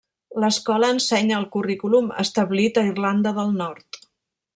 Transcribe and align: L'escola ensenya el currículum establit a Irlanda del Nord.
L'escola 0.43 0.87
ensenya 0.93 1.35
el 1.41 1.45
currículum 1.55 2.09
establit 2.23 2.81
a 2.83 2.85
Irlanda 2.93 3.35
del 3.41 3.53
Nord. 3.61 4.01